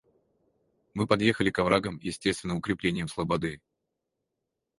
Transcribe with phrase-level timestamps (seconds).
[0.95, 3.61] Мы подъехали к оврагам, естественным укреплениям слободы.